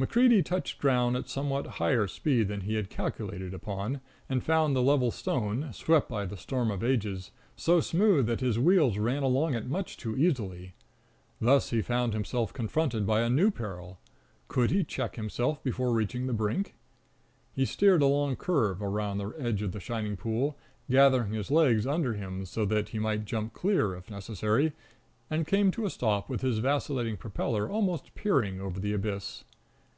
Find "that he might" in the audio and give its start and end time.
22.64-23.26